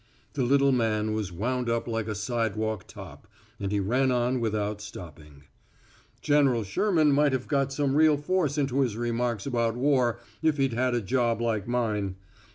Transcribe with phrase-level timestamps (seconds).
[0.33, 3.27] The little man was wound up like a sidewalk top,
[3.59, 5.43] and he ran on without stopping:
[6.23, 10.73] "General Sherman might have got some real force into his remarks about war if he'd
[10.73, 12.15] had a job like mine.